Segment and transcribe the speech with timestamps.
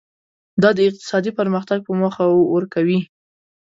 [0.61, 2.23] دا د اقتصادي پرمختګ په موخه
[2.55, 2.99] ورکوي.